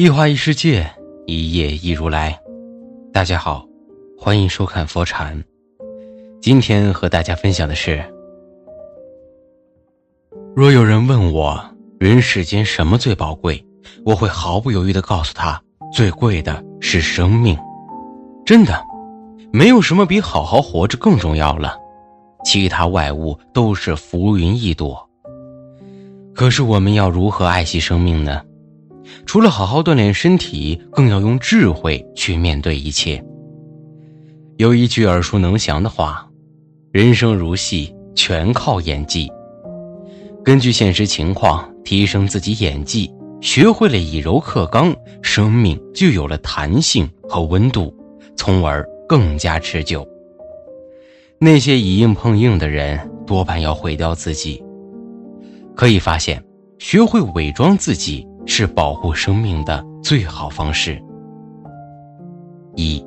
[0.00, 0.88] 一花一世界，
[1.26, 2.40] 一叶一如来。
[3.12, 3.66] 大家好，
[4.16, 5.42] 欢迎收看佛禅。
[6.40, 8.00] 今天和大家分享的是：
[10.54, 11.60] 若有人问我
[11.98, 13.60] 人世间什么最宝贵，
[14.04, 15.60] 我会毫不犹豫的告诉他，
[15.92, 17.58] 最贵的是生命。
[18.46, 18.80] 真的，
[19.52, 21.76] 没有什么比好好活着更重要了，
[22.44, 25.04] 其他外物都是浮云一朵。
[26.32, 28.42] 可是我们要如何爱惜生命呢？
[29.26, 33.22] 除了好好锻炼身体，更要用智慧去面对一切。
[34.56, 36.28] 有一句耳熟能详的话
[36.92, 39.30] ：“人生如戏，全靠演技。”
[40.44, 47.94] 根据现实情况提升自己演技，学会了以柔克刚，生命就有了弹性和温度，
[48.36, 50.06] 从而更加持久。
[51.38, 54.62] 那些以硬碰硬的人，多半要毁掉自己。
[55.76, 56.42] 可以发现，
[56.80, 58.26] 学会伪装自己。
[58.48, 61.00] 是保护生命的最好方式。
[62.74, 63.04] 一，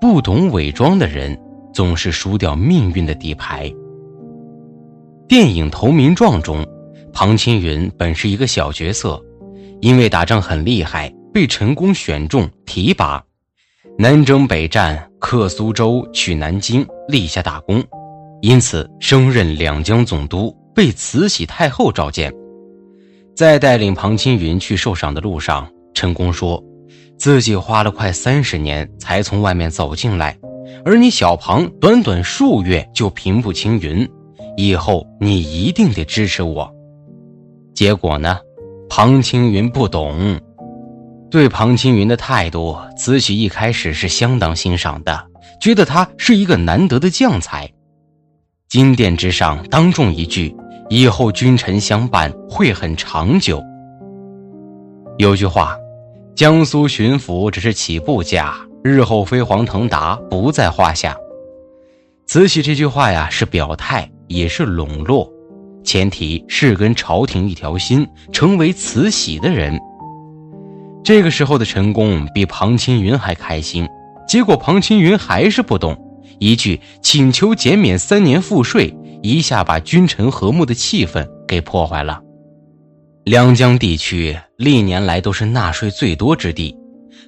[0.00, 1.38] 不懂伪装的人
[1.72, 3.70] 总是输掉命运的底牌。
[5.28, 6.66] 电影《投名状》中，
[7.12, 9.22] 庞青云本是一个小角色，
[9.80, 13.22] 因为打仗很厉害，被陈宫选中提拔，
[13.98, 17.82] 南征北战，克苏州，取南京，立下大功，
[18.40, 22.32] 因此升任两江总督，被慈禧太后召见。
[23.36, 26.62] 在带领庞青云去受赏的路上，陈宫说
[27.20, 30.34] ：“自己花了快三十年才从外面走进来，
[30.86, 34.08] 而你小庞短短数月就平步青云，
[34.56, 36.72] 以后你一定得支持我。”
[37.76, 38.38] 结果呢，
[38.88, 40.40] 庞青云不懂。
[41.30, 45.26] 对庞青云的态度，慈禧一开始是相当欣赏的，
[45.60, 47.70] 觉得他是一个难得的将才。
[48.70, 50.56] 金殿之上，当众一句。
[50.88, 53.62] 以后君臣相伴会很长久。
[55.18, 55.76] 有句话，
[56.34, 61.16] 江苏巡抚只是起步价，日后飞黄腾达不在话下。
[62.26, 65.28] 慈禧这句话呀，是表态，也是笼络，
[65.82, 69.80] 前提是跟朝廷一条心，成为慈禧的人。
[71.02, 73.88] 这个时候的陈宫比庞青云还开心，
[74.28, 75.96] 结果庞青云还是不懂，
[76.38, 78.96] 一句请求减免三年赋税。
[79.22, 82.20] 一下把君臣和睦的气氛给破坏了。
[83.24, 86.76] 两江地区历年来都是纳税最多之地，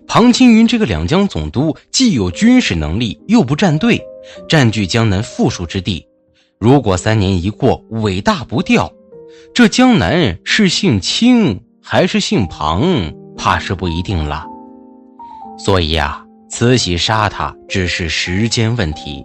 [0.06, 4.00] 庞青云这个两江总督既有军事能力，又不站队，
[4.48, 6.06] 占据江南富庶之地。
[6.60, 8.92] 如果三年一过，尾大不掉，
[9.54, 14.44] 这江南是姓清还是姓庞，怕是不一定了。
[15.58, 19.24] 所以啊，慈禧杀他只是时间问题。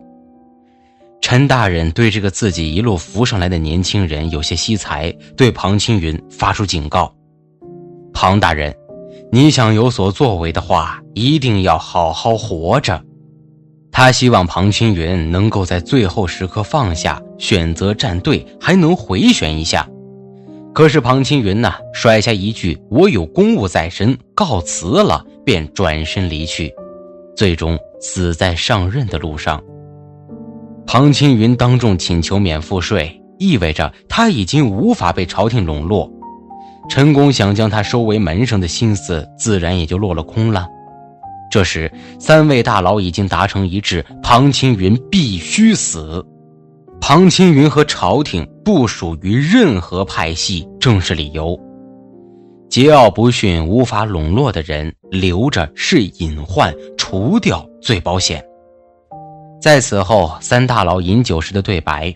[1.23, 7.15] 陈大人对这个自己一路扶上来的年轻人有些惜才，对庞青云发出警告
[8.13, 8.75] ：“庞大人，
[9.31, 13.01] 你想有所作为的话，一定要好好活着。”
[13.89, 19.89] 他希望庞青云能够在最后时刻放下，选择站队，还能回旋一下。
[20.73, 26.69] 可是庞青云呢，甩下一句“我有公务在身，告辞了”，便转身离去，
[27.33, 29.63] 最终死在上任的路上。
[30.93, 36.07] 庞青云当众请求免赋税，意味着他已经无法被朝廷笼络。
[36.87, 40.67] 陈宫想将他收为门生的心思，自然也就落了空了。
[41.49, 46.23] 这时，三位大佬已经达成一致，庞青云必须死。
[47.01, 51.59] 庞青云和朝廷不属于任何派系，正是理由。
[52.69, 58.45] 桀骜不驯、无法笼络的人，留着是隐患，除掉最保险。
[59.63, 62.13] 在此后，三大佬饮酒时的对白：“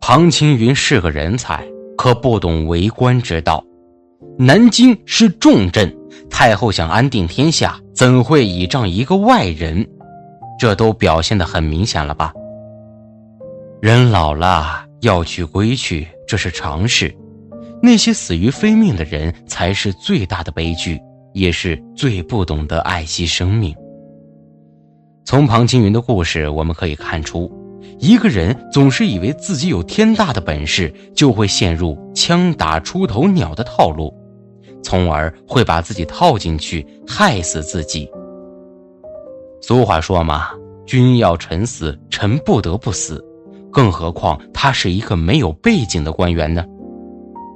[0.00, 1.62] 庞青云是个人才，
[1.98, 3.62] 可不懂为官之道。
[4.38, 5.94] 南京是重镇，
[6.30, 9.86] 太后想安定天下，怎会倚仗一个外人？
[10.58, 12.32] 这都表现得很明显了吧？
[13.82, 17.14] 人老了要去归去，这是常事。
[17.82, 20.98] 那些死于非命的人，才是最大的悲剧，
[21.34, 23.76] 也是最不懂得爱惜生命。”
[25.30, 27.48] 从庞青云的故事，我们可以看出，
[28.00, 34.12] 一个人总是以为自己有天大的本事，就会陷入枪打出头鸟的套路，
[34.82, 38.10] 从而会把自己套进去，害死自己。
[39.62, 40.48] 俗话说嘛，
[40.84, 43.24] 君要臣死，臣不得不死，
[43.70, 46.64] 更何况他是一个没有背景的官员呢？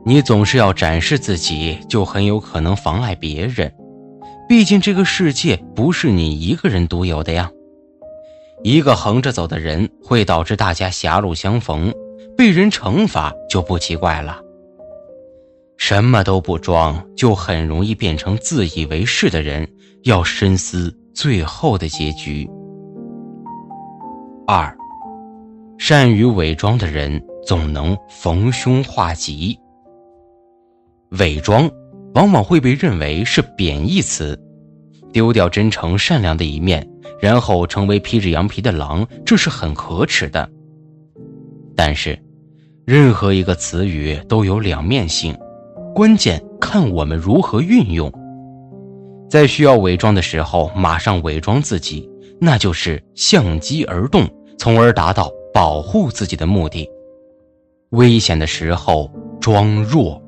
[0.06, 3.68] 你总是要展示自己，就很有可能妨碍别人。
[4.48, 7.50] 毕竟这个世界不是你一个人独有的呀。
[8.64, 11.92] 一个横着走的人会导致大家狭路相逢，
[12.34, 14.40] 被人惩罚就不奇怪了。
[15.76, 19.68] 什么都不装，就很容易变成自以为是的人。
[20.04, 22.46] 要深思最后的结局。
[24.46, 24.76] 二，
[25.78, 29.58] 善于伪装的人总能逢凶化吉。
[31.18, 31.70] 伪装
[32.14, 34.38] 往往会被认为是贬义词，
[35.14, 36.84] 丢掉真诚善良的一面，
[37.20, 40.50] 然后成为披着羊皮的狼，这是很可耻的。
[41.76, 42.18] 但是，
[42.84, 45.32] 任何一个词语都有两面性，
[45.94, 48.12] 关键看我们如何运用。
[49.30, 54.28] 在需要伪装的时候，马上伪装自己，那就是相机而动，
[54.58, 56.90] 从而达到保护自己的目的。
[57.90, 59.08] 危险的时候
[59.40, 60.20] 装弱。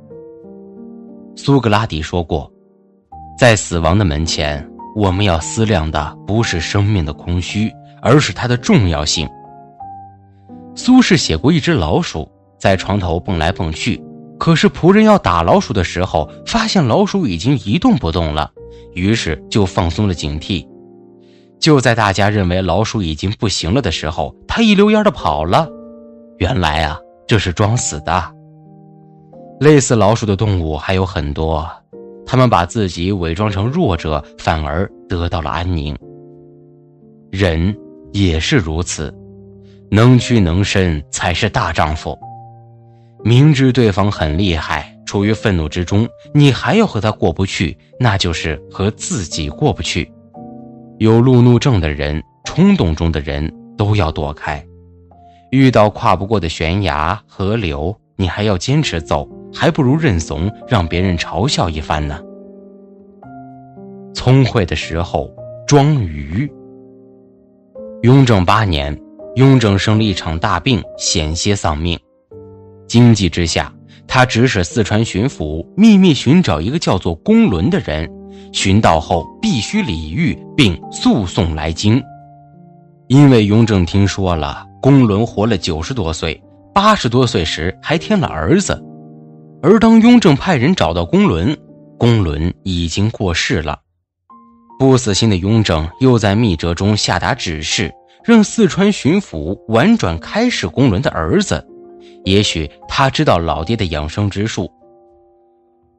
[1.35, 2.49] 苏格拉底说过，
[3.37, 4.65] 在死亡的门前，
[4.97, 7.71] 我们要思量的不是生命的空虚，
[8.01, 9.29] 而是它的重要性。
[10.75, 12.27] 苏轼写过一只老鼠
[12.59, 14.03] 在床头蹦来蹦去，
[14.39, 18.51] 可是仆人要打老鼠的时候，发现老鼠已经一动不动了。
[18.95, 20.67] 于是就放松了警惕，
[21.61, 25.69] 就在大家认为老鼠已经不行了的时候，他一溜烟的跑了。
[26.39, 28.25] 原来啊，这是装死的。
[29.61, 31.71] 类似老鼠的动物还有很多，
[32.27, 35.97] 他们把自己伪装成弱者，反而得到了安宁。
[37.31, 37.75] 人
[38.13, 39.15] 也是如此，
[39.91, 42.19] 能屈能伸才是大丈夫。
[43.25, 44.93] 明知对方很厉害。
[45.07, 50.13] 处于愤怒之中，你还要和他过不去，那就是和自己过不去。
[50.99, 54.63] 有路怒症的人，冲动中的人都要躲开。
[55.53, 62.21] 遇到跨不过的悬崖、河流，你还要坚持走，还不如认怂，让别人嘲笑一番呢。
[64.13, 65.35] 聪慧的时候
[65.67, 66.51] 装愚。
[68.03, 68.95] 雍正八年，
[69.37, 71.99] 雍正生了一场大病，险些丧命，
[72.87, 73.73] 惊急之下。
[74.07, 78.09] 他指使四川巡抚秘密寻找一个叫做公伦的人，
[78.53, 82.01] 寻到后必须礼遇，并速送来京。
[83.09, 86.41] 因为雍正听说了公伦活了九十多岁，
[86.73, 88.81] 八十多岁时还添了儿子，
[89.63, 91.57] 而当雍正派人找到公伦，
[91.99, 93.81] 公伦已经过世了。
[94.79, 97.93] 不死心的雍正又在密折中下达指示，
[98.25, 101.67] 让四川巡抚婉转开示公伦的儿子。
[102.25, 104.71] 也许他知道老爹的养生之术。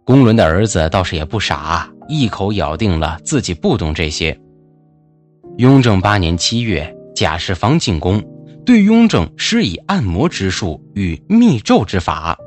[0.06, 4.38] 公伦的儿子倒是也不傻，一口咬定了自己不懂这些。
[5.58, 8.24] 雍正八年七月，贾世芳进宫，
[8.66, 12.38] 对雍正施以按摩之术与密咒之法。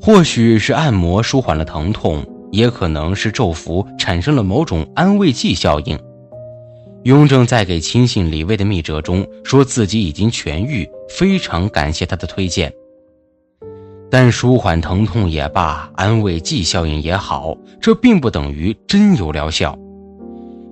[0.00, 5.98] 或许是按摩舒缓了疼痛，也可能是咒符产生了某种安慰剂效应。
[7.04, 12.72] 雍正在给亲信李卫的密折中，说自己已经痊愈，非常感谢他的推荐。
[14.10, 19.78] 但舒缓疼痛也罢，安慰剂效应也好，这并不等于真有疗效。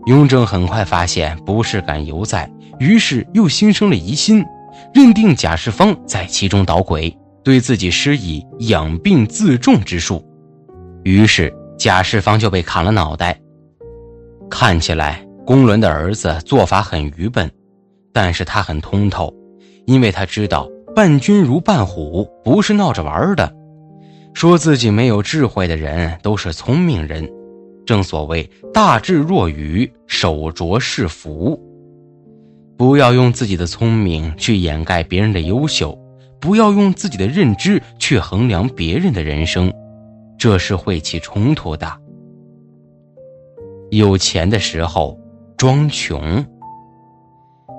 [0.06, 4.44] 雍正很快发现不适感犹在，于是又心生了疑心，
[4.94, 10.20] 认定贾世芳在其中捣鬼，对自己施以养病自重之术。
[11.04, 13.40] 于是贾世芳就被砍了脑袋。
[14.50, 17.48] 看起来公伦的儿子做法很愚笨，
[18.12, 19.32] 但是他很通透，
[19.84, 20.69] 因为他知道。
[20.93, 23.55] 伴君如伴虎，不是闹着玩的。
[24.34, 27.31] 说自己没有智慧的人都是聪明人。
[27.84, 31.56] 正所谓大智若愚，手拙是福。
[32.76, 35.96] 不要用自己的聪明去掩盖别人的优秀，
[36.40, 39.72] 不要用自己的认知去衡量别人的人生，
[40.38, 41.90] 这是会起冲突的。
[43.90, 45.19] 有钱的时候
[45.56, 46.44] 装穷。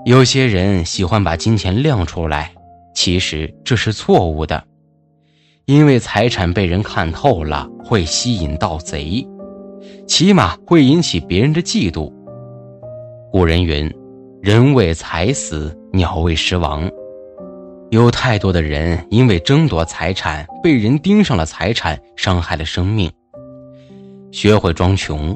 [0.05, 2.51] 有些人喜欢把金钱亮出来。
[2.93, 4.63] 其实这是错误的，
[5.65, 9.23] 因为财产被人看透了，会吸引盗贼，
[10.07, 12.11] 起码会引起别人的嫉妒。
[13.31, 13.93] 古人云
[14.41, 16.89] ：“人为财死，鸟为食亡。”
[17.89, 23.09] 有太多的人因为争夺财产，被人盯上了财产，伤害了生命。
[24.29, 25.35] 学会装穷，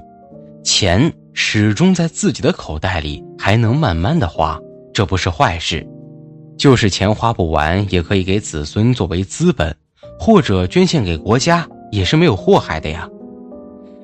[0.62, 4.60] 钱始终在自己的口袋里，还能慢慢的花，
[4.94, 5.88] 这不是坏事。
[6.58, 9.74] 就是钱花不完，也可以给子孙作为资本，
[10.20, 13.08] 或者捐献给国家，也是没有祸害的呀。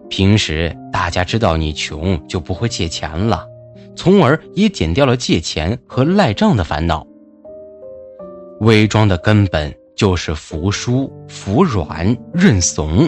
[0.10, 3.46] 平时大家知道你穷，就不会借钱了，
[3.94, 7.06] 从而也减掉了借钱和赖账的烦恼。
[8.62, 13.08] 伪装的根本就是服输、服软、认怂，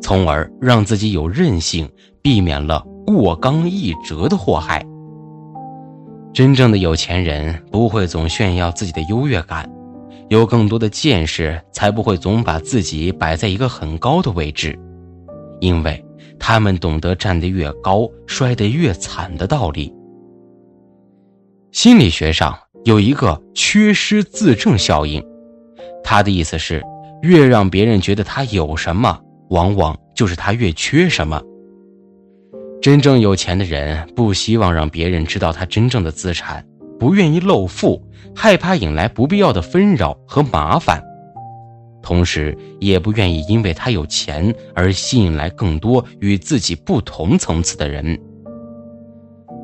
[0.00, 1.88] 从而让自己有韧性，
[2.22, 4.84] 避免了过刚易折的祸害。
[6.32, 9.68] 真正的有钱人不会总炫耀自己的优越感，
[10.28, 14.78] 有更多的见识，才不会总把自己摆在一个很高的位置，
[15.60, 16.04] 因为
[16.38, 19.92] 他们懂得站得越高，摔得越惨的道理。
[21.72, 25.20] 心理学上有一个缺失自证效应，
[26.04, 26.80] 他的意思是，
[27.20, 31.42] 越让别人觉得他有什么，往往就是他越缺什么。
[32.80, 36.64] 真正有钱的人不希望让别人知道他真正的资产，
[36.96, 38.00] 不愿意露富，
[38.36, 41.02] 害怕引来不必要的纷扰和麻烦，
[42.00, 48.16] 同时也不愿意因为他有钱而吸引来更多与自己不同层次的人。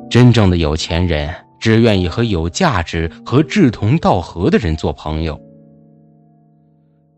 [0.09, 1.33] 真正的有钱人。
[1.63, 5.39] 只愿意和有价值和志同道合的人做朋友。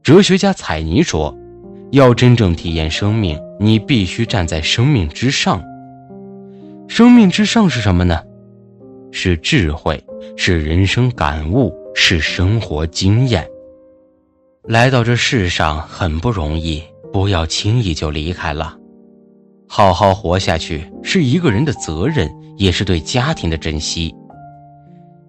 [0.03, 1.35] 哲学家彩妮说
[1.89, 5.63] ：“要真正体验生命，你必须站在生命之上。
[6.87, 8.21] 生命之上是什么呢？
[9.11, 9.99] 是智慧，
[10.37, 13.43] 是人生感悟，是生活经验。
[14.65, 18.77] 来到这世上很不容易，不要轻易就离开了。
[19.67, 24.13] 好好活下去是一个人的责任，也是对家庭的珍惜。”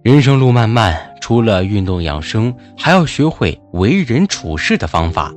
[0.07, 5.35] 人生路漫漫，除了运动养生，还要学会为人处事的方法，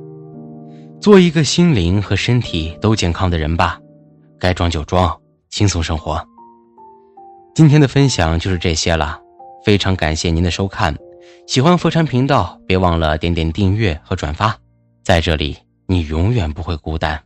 [1.00, 3.80] 做一个心灵和身体都健康的人吧。
[4.38, 5.12] 该装就装，
[5.48, 6.24] 轻松生活。
[7.52, 9.18] 今天的分享就是这些了，
[9.64, 10.96] 非常感谢您的收看。
[11.48, 14.56] 喜欢佛禅频道，别忘了点点订阅和转发。
[15.02, 15.58] 在这里，
[15.88, 17.20] 你永远不会孤单。